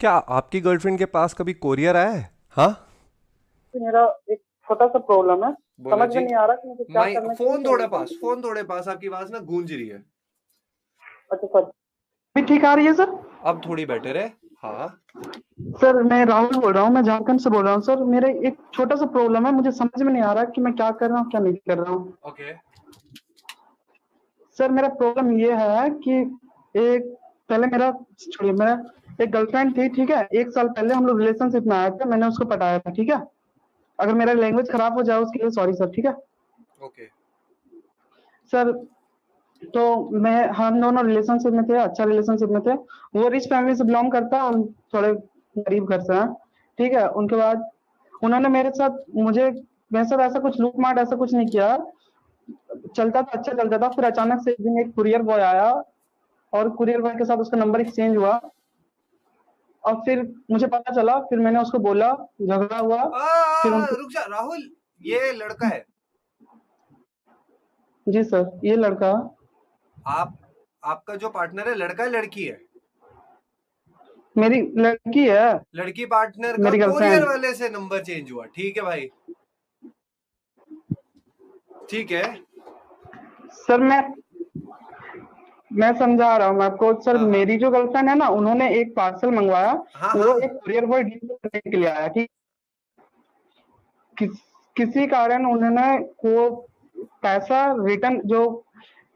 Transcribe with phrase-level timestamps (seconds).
[0.00, 2.28] क्या आपकी गर्लफ्रेंड के पास कभी कोरियर आया है?
[2.56, 2.68] हाँ।
[3.74, 5.52] मेरा एक छोटा सा प्रॉब्लम है।
[5.90, 8.88] समझ में नहीं आ रहा कि मुझे क्या करना फ़ोन थोड़े पास फ़ोन थोड़े पास
[8.88, 10.02] आपकी आवाज़ ना गूंज रही है।
[11.32, 11.70] अच्छा सर
[12.36, 13.16] भी ठीक आ रही है सर?
[13.44, 14.88] अब थोड़ी बेटर है। हाँ।
[15.80, 18.56] सर मैं राहुल बोल रहा हूँ मैं झारखंड से बोल रहा हूँ सर। मेरे एक
[18.74, 21.18] छोटा सा प्रॉब्लम है मुझे समझ में नहीं आ रहा कि मैं क्या कर रहा
[21.18, 22.52] हूँ क्या नहीं कर रहा हूँ। ओके
[24.58, 26.20] सर मेरा प्रॉब्लम ये है कि
[26.74, 27.14] एक
[27.48, 27.90] पहले मेरा
[28.20, 28.74] छोड़िए मेरा
[29.18, 30.28] एक गर्लफ्रेंड थी ठीक है?
[30.32, 33.20] एक साल पहले हम लोग रिलेशनशिप में आए थे मैंने उसको पटाया था ठीक है?
[33.98, 36.12] अगर मेरा लैंग्वेज खराब हो जाए उसके लिए सॉरी सर ठीक है?
[36.82, 37.06] ओके
[38.52, 38.72] सर
[39.74, 42.74] तो मैं हम दोनों रिलेशनशिप में थे अच्छा रिलेशनशिप में थे।
[43.14, 46.32] वो रिच फैमिली से बिलोंग करता है हम थोड़े गरीब घर से हैं
[46.78, 47.06] ठीक है?
[47.08, 47.70] उनके बाद
[48.22, 49.50] उन्होंने मेरे साथ मुझे
[49.92, 51.76] मेरे साथ ऐसा कुछ लूट मार ऐसा कुछ नहीं किया।
[52.96, 55.70] चलता था अच्छा चलता था फिर अचानक से एक दिन एक कुरियर बॉय आया
[56.52, 58.40] और कुरियर बॉय के साथ उसका नंबर एक्सचेंज हुआ।
[59.84, 62.12] और फिर मुझे पता चला फिर मैंने उसको बोला
[62.42, 65.84] झगड़ा हुआ। आ, फिर उनको रुक जा राहुल ये लड़का है।
[68.06, 69.10] जी सर ये लड़का।
[70.06, 70.38] आप
[70.82, 72.60] आपका जो पार्टनर है लड़का है लड़की है?
[74.36, 78.82] मेरी लड़की है। लड़की पार्टनर का मेरी कोरियर वाले से नंबर चेंज हुआ ठीक है
[78.82, 79.08] भाई?
[81.90, 82.34] ठीक है।
[83.54, 84.00] सर मैं
[85.74, 89.30] मैं समझा रहा हूँ आपको सर हाँ। मेरी जो गर्लफ्रेंड है ना उन्होंने एक पार्सल
[89.30, 92.28] मंगवाया। हाँ वो हाँ। एक कुरियर बॉय डिलीवर करने के लिए आया ठीक
[94.16, 94.30] किस,
[94.76, 96.48] किसी कारण उन्होंने वो
[97.22, 98.42] पैसा रिटर्न जो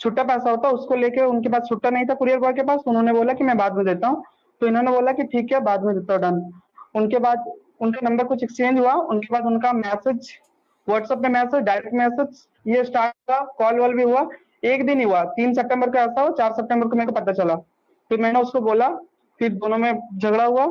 [0.00, 3.12] छुट्टा पैसा होता उसको लेके उनके पास छुट्टा नहीं था कुरियर बॉय के पास उन्होंने
[3.12, 4.22] बोला कि मैं बाद में देता हूँ।
[4.60, 6.52] तो इन्होंने बोला कि ठीक है बाद में देता हूँ डन
[6.96, 7.44] उनके बाद
[7.80, 10.32] उनका नंबर कुछ एक्सचेंज हुआ उनके बाद उनका मैसेज
[10.88, 14.28] व्हाट्सएप पे मैसेज डायरेक्ट मैसेज ये स्टार्ट हुआ कॉल वॉल भी हुआ।
[14.66, 17.32] एक दिन ही हुआ तीन सितंबर को ऐसा हुआ चार सितंबर को मेरे को पता
[17.32, 17.56] चला।
[18.10, 18.88] फिर मैंने उसको बोला
[19.40, 20.66] फिर दोनों में झगड़ा हुआ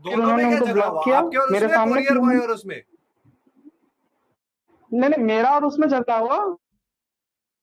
[0.00, 2.00] फिर उन्होंने उनको ब्लॉक किया मेरे सामने
[4.92, 6.36] नहीं नहीं मेरा और उसमें झगड़ा हुआ।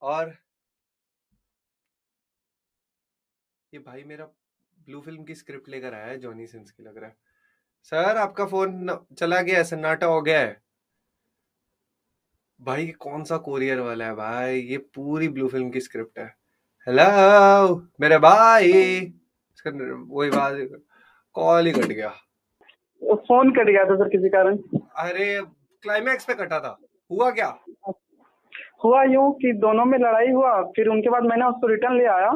[0.02, 0.34] और?
[3.74, 4.26] ये भाई मेरा
[4.78, 7.16] ब्लू फ़िल्म की स्क्रिप्ट लेकर आया है जॉनी सिंस की लग रहा है।
[7.84, 10.65] सर आपका फ़ोन चला गया सन्नाटा हो गया है।
[12.60, 14.60] भाई ये कौन सा कोरियर वाला है भाई?
[14.62, 16.26] ये पूरी ब्लू फ़िल्म की स्क्रिप्ट है।
[16.88, 18.72] हेलो मेरे भाई?
[18.72, 20.82] इसका वही बात
[21.36, 22.10] कॉल ही कट गया।
[23.02, 24.58] फ़ोन कट गया था सर किसी कारण।
[24.98, 25.42] अरे
[25.84, 26.78] क्लाइमैक्स पे कटा था।
[27.12, 27.48] हुआ क्या?
[28.84, 32.32] हुआ यूँ कि दोनों में लड़ाई हुआ फिर उनके बाद मैंने उसको रिटर्न ले आया।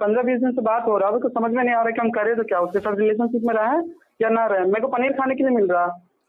[0.00, 2.00] पंद्रह बीस दिन से बात हो रहा है तो समझ में नहीं आ रहा कि
[2.00, 3.78] हम करें तो क्या उसके साथ रिलेशनशिप में रहे
[4.22, 5.84] या ना रहे मेरे को पनीर खाने के लिए मिल रहा।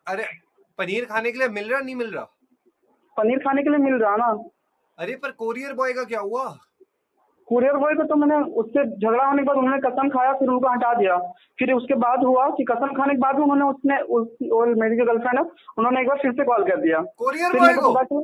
[0.07, 0.25] अरे
[0.79, 2.27] पनीर खाने के लिए मिल रहा नहीं मिल रहा?
[3.17, 4.27] पनीर खाने के लिए मिल रहा ना।
[4.97, 6.45] अरे पर कोरियर बॉय का क्या हुआ?
[7.47, 10.69] कुरियर बॉय को तो मैंने उससे झगड़ा होने के बाद उन्होंने कसम खाया फिर उनको
[10.69, 11.17] हटा दिया।
[11.59, 15.05] फिर उसके बाद हुआ कि कसम खाने के बाद उन्होंने उसने उस और मेरी जो
[15.05, 15.43] गर्लफ्रेंड है
[15.77, 18.21] उन्होंने एक बार फिर से कॉल कर दिया। कोरियर बॉय को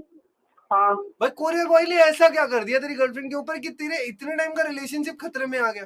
[0.72, 4.04] हाँ। भाई कोरियर बॉय ने ऐसा क्या कर दिया तेरी गर्लफ्रेंड के ऊपर कि तेरे
[4.06, 5.84] इतने टाइम का रिलेशनशिप खतरे में आ गया?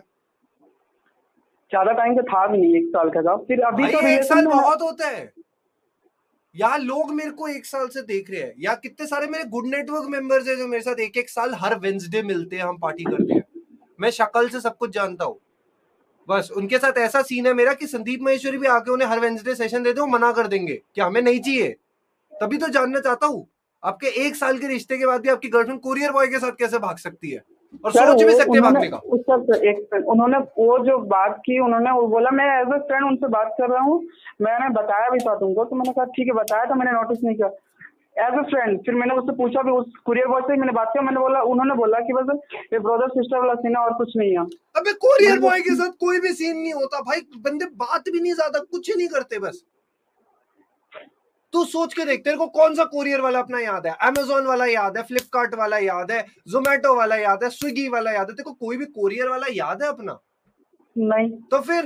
[1.71, 4.45] ज़्यादा टाइम तो था भी नहीं एक साल का था। फिर अभी तो एक साल
[4.47, 5.23] बहुत होता है।
[6.55, 9.67] यहाँ लोग मेरे को एक साल से देख रहे हैं, या कितने सारे मेरे गुड
[9.67, 13.03] नेटवर्क मेंबर्स है जो मेरे साथ एक एक साल हर वेंसडे मिलते हैं, हम पार्टी
[13.03, 13.43] करते हैं।
[13.99, 15.39] मैं शक्ल से सब कुछ जानता हूँ।
[16.27, 19.55] बस, उनके साथ ऐसा सीन है मेरा कि संदीप महेश्वरी भी आके उन्हें हर वेंसडे
[19.55, 21.75] सेशन दे दे मना कर देंगे कि हमें नहीं चाहिए।
[22.33, 23.47] तभी तो जानना चाहता हूँ,
[23.83, 26.79] आपके एक साल के रिश्ते के बाद भी आपकी गर्लफ्रेंड कोरियर बॉय के साथ कैसे
[26.79, 27.43] भाग सकती है?
[27.85, 31.37] और सर सोच भी सकते हैं भागने का। उस सर एक उन्होंने वो जो बात
[31.45, 34.01] की उन्होंने वो बोला मैं एज अ फ्रेंड उनसे बात कर रहा हूँ
[34.41, 37.35] मैंने बताया भी था तुमको तो मैंने कहा ठीक है बताया था मैंने नोटिस नहीं
[37.35, 37.51] किया।
[38.23, 41.03] एज अ फ्रेंड फिर मैंने उससे पूछा भी उस कुरियर बॉय से मैंने बात किया
[41.03, 42.27] मैंने बोला उन्होंने बोला कि बस
[42.73, 44.45] ये ब्रदर सिस्टर वाला सीन है और कुछ नहीं है।
[44.77, 48.33] अबे कोरियर बॉय के साथ कोई भी सीन नहीं होता भाई बंदे बात भी नहीं
[48.33, 49.63] ज़्यादा कुछ नहीं करते बस।
[51.55, 53.93] तू सोच के देख तेरे को कौन सा कोरियर वाला अपना याद है?
[54.01, 58.29] अमेजोन वाला याद है फ्लिपकार्ट वाला याद है जोमेटो वाला याद है स्विगी वाला याद
[58.29, 60.17] है तेरे को कोई भी कोरियर वाला याद है अपना?
[60.95, 61.85] नहीं। तो फिर?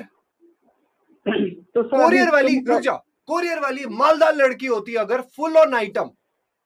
[1.75, 2.93] तो कोरियर वाली रुक जा।
[3.29, 6.09] कोरियर वाली मालदार लड़की होती है अगर फुल ऑन आइटम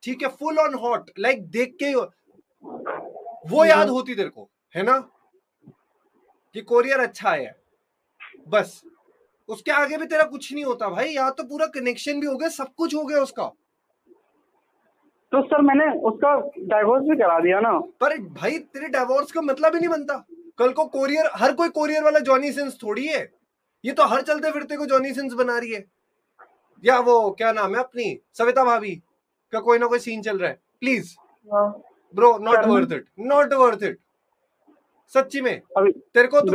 [0.03, 1.93] ठीक है फुल ऑन हॉट लाइक देख के
[3.49, 4.97] वो याद होती तेरे को है ना?
[6.55, 7.55] कि कोरियर अच्छा है
[8.47, 8.81] बस।
[9.53, 12.49] उसके आगे भी तेरा कुछ नहीं होता भाई। यहाँ तो पूरा कनेक्शन भी हो गया
[12.51, 13.45] सब कुछ हो गया उसका।
[15.31, 16.35] तो सर मैंने उसका
[16.67, 17.71] डाइवोर्स भी करा दिया ना।
[18.01, 20.25] पर भाई तेरे डाइवोर्स का मतलब ही नहीं बनता।
[20.59, 23.21] कल को कोरियर हर कोई कोरियर वाला जॉनी सिंस थोड़ी है।
[23.83, 25.83] ये तो हर चलते फिरते को जॉनी सिंस बना रही है।
[26.83, 28.19] या वो क्या नाम है अपनी?
[28.33, 28.95] सविता भाभी
[29.53, 31.15] का कोई ना कोई सीन चल रहा है। Please
[32.13, 33.99] bro not worth it not worth it
[35.13, 36.51] सच्ची में। तेरे को तू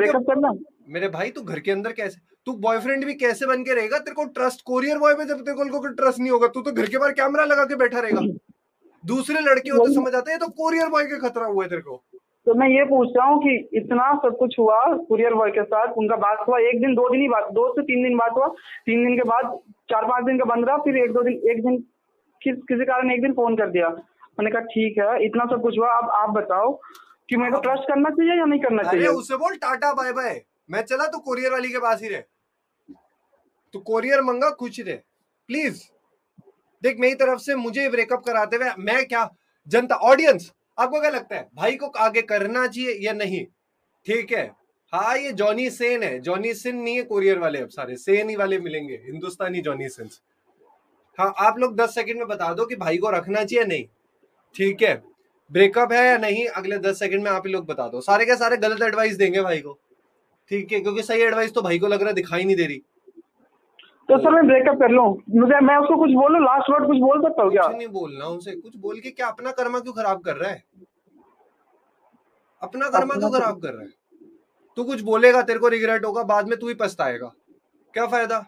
[0.89, 3.99] मेरे भाई तू घर के अंदर कैसे तू बॉयफ्रेंड भी कैसे बन के रहेगा?
[4.01, 6.87] तेरे को ट्रस्ट कोरियर बॉय पे जब तेरे को ट्रस्ट नहीं होगा तू तो घर
[6.87, 8.21] के बाहर कैमरा लगा के बैठा रहेगा।
[9.05, 11.97] दूसरे लड़के होते समझ आते हैं तो कोरियर बॉय के खतरा हुआ है तेरे को।
[12.47, 14.79] तो मैं ये पूछ रहा हूँ कि इतना सब कुछ हुआ
[15.09, 17.83] कुरियर बॉय के साथ उनका बात हुआ एक दिन दो दिन ही बात दो से
[17.85, 18.47] तीन दिन बात हुआ
[18.87, 19.51] तीन दिन के बाद
[19.91, 21.77] चार पाँच दिन का बंद रहा फिर एक दो दिन एक दिन
[22.43, 25.79] किस किसी कारण एक दिन फ़ोन कर दिया। मैंने कहा ठीक है इतना सब कुछ
[25.79, 26.73] हुआ अब आप बताओ
[27.29, 29.07] कि मेरे को ट्रस्ट करना चाहिए या नहीं करना चाहिए?
[29.07, 30.41] उसे बोल टाटा बाय बाय
[30.71, 32.23] मैं चला तू कोरियर वाली के पास ही रहे।
[33.75, 34.95] तू कोरियर मंगा, खुश रहे।
[35.49, 35.83] प्लीज़
[36.83, 39.29] देख, मेरी तरफ़ से मुझे ब्रेकअप कराते हुए मैं क्या,
[39.67, 43.45] जनता ऑडियंस आपको क्या लगता है, भाई को आगे करना चाहिए या नहीं?
[44.07, 44.47] ठीक है।
[44.93, 48.37] हाँ ये जॉनी सेन है। जॉनी सिन नहीं है कोरियर वाले अब सारे सेन ही
[48.37, 50.21] वाले मिलेंगे, हिंदुस्तानी जॉनी सिंस
[51.19, 53.85] हाँ आप लोग दस सेकंड में बता दो कि भाई को रखना चाहिए नहीं।
[54.55, 54.95] ठीक है।
[55.51, 58.37] ब्रेकअप है या नहीं, अगले दस सेकंड में आप ही लोग बता दो। सारे के
[58.37, 59.73] सारे गलत एडवाइस देंगे भाई को।
[60.51, 62.83] ठीक है, क्योंकि सही एडवाइस तो भाई को लग रहा है, दिखाई नहीं दे रही।
[64.09, 66.41] तो सर मैं ब्रेकअप कर लूँ। मुझे मैं उसको कुछ बोलूँ?
[66.41, 67.67] लास्ट वर्ड कुछ बोल सकता हूँ क्या?
[67.69, 70.63] नहीं बोलना उनसे कुछ बोल के क्या अपना कर्मा क्यों खराब कर रहा है?
[72.63, 73.89] अपना कर्मा क्यों खराब कर रहा है?
[74.77, 77.31] तू कुछ बोलेगा तेरे को रिग्रेट होगा बाद में तू ही पछताएगा।
[77.95, 78.39] क्या फ़ायदा?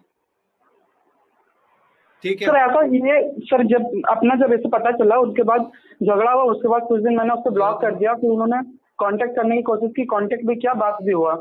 [2.25, 3.21] ठीक है। सर ऐसा ये
[3.51, 5.71] सर जब अपना जब ऐसे पता चला उसके बाद
[6.03, 8.63] झगड़ा हुआ उसके बाद कुछ दिन मैंने उसको ब्लॉक कर दिया फिर उन्होंने
[9.01, 11.35] कांटेक्ट करने की कोशिश की। कांटेक्ट भी किया बात भी हुआ?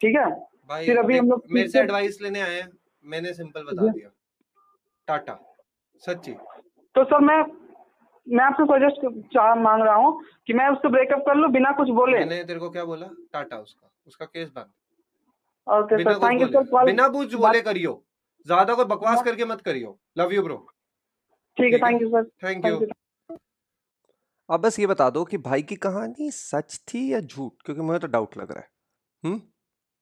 [0.00, 0.30] ठीक है?
[0.68, 2.68] भाई फिर अभी हम लोग मेरे से एडवाइस लेने आए हैं।
[3.04, 4.10] मैंने सिंपल बता दिया।
[5.08, 5.38] टाटा
[6.02, 6.32] सच्ची।
[6.94, 7.42] तो सर मैं
[8.26, 11.88] मैं आपसे सजेस्ट चाह मांग रहा हूँ कि मैं उससे ब्रेकअप कर लूँ बिना कुछ
[11.90, 13.06] बोले। मैंने तेरे को क्या बोला?
[13.32, 14.70] टाटा उसका उसका केस बंद।
[15.66, 18.02] ओके बिना सर कुछ थैंक यू बोले सर बिना कुछ बोले करियो।
[18.46, 20.56] ज़्यादा कोई बकवास करके मत करियो। लव यू ब्रो
[21.58, 22.86] ठीक है thank you sir thank you
[24.48, 27.52] अब बस ये बता दो कि भाई की कहानी सच थी या झूठ?
[27.64, 28.68] क्योंकि मुझे तो डाउट लग रहा है।
[29.24, 29.40] हम्म?